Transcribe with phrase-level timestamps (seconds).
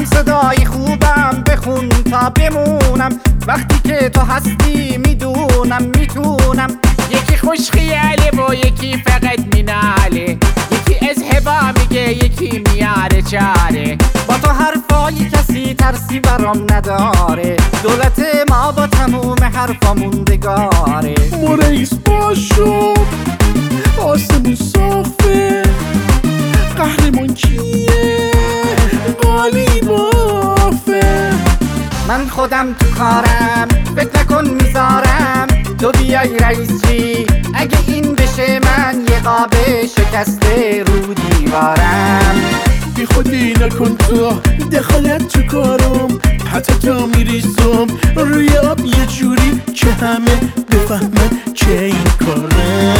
[0.00, 3.20] هم صدای خوبم بخون تا بمونم.
[3.46, 6.70] وقتی که تو هستی می‌دونم می‌تونم.
[7.10, 10.38] یکی خوش خیاله و یکی فقط میناله.
[10.72, 13.98] یکی از هبا میگه یکی میاره چاره.
[14.28, 17.56] با تو حرفای کسی ترسی برام نداره.
[17.82, 22.94] دولت ما با تموم حرفا موندگاره ما رئیس باشو
[24.02, 25.62] آسمون صافه.
[26.76, 28.19] قهرمان کیه؟
[29.40, 31.30] قالی بافه
[32.08, 35.46] من خودم تو کارم فکر نکن می‌ذارم.
[35.78, 39.54] تو بیای رئیس چی اگه این بشه من یه قاب
[39.96, 42.40] شکسته رو دیوارم.
[42.96, 44.40] بی خودی نکن تو
[44.72, 46.18] دخالت تو کارم.
[46.52, 50.36] حتی تا میریزم روی آب یه جوری که همه
[50.70, 52.99] بفهمن که این کارم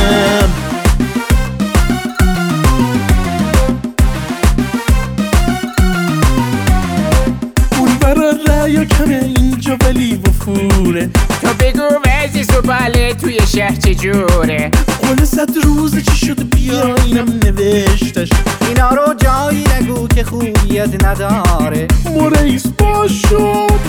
[8.70, 11.10] ریا کمه اینجا ولی وفوره.
[11.42, 14.70] تو بگو وزی سوباله توی شهر چجوره
[15.02, 18.30] قول صد روز چی شد بیا اینم نوشتش.
[18.68, 21.86] اینا رو جایی نگو که خوبیت نداره.
[22.14, 23.80] ما رئیس باشد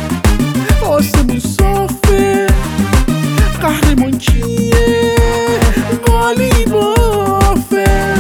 [0.86, 2.48] آسمون صافه
[3.62, 5.16] قهرمان کیه؟
[6.06, 8.16] قالی بافه.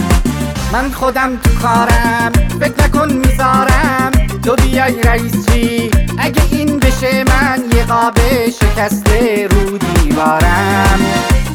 [0.74, 4.12] من خودم تو کارم فکر نکن می‌ذارم.
[4.44, 5.91] تو بیای رئیس چی
[6.22, 8.18] اگه این بشه من یه قاب
[8.50, 11.00] شکسته رو دیوارم.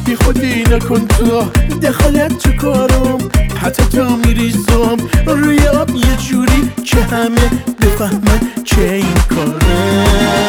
[0.05, 1.43] بی خودی نکن تو
[1.81, 3.17] دخالت تو کارم.
[3.61, 7.49] حتی تا میریزم روی آب یه جوری که همه
[7.81, 10.46] بفهمن که این کارم